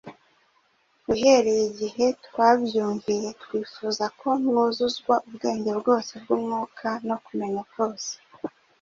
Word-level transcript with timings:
uhereye 1.13 1.63
igihe 1.71 2.05
twabyumviye, 2.25 3.27
twifuza 3.41 4.05
ko 4.19 4.27
mwuzuzwa 4.43 5.13
ubwenge 5.27 5.71
bwose 5.79 6.11
bw’Umwuka 6.21 6.87
no 7.07 7.15
kumenya 7.25 7.61
kose 7.73 8.11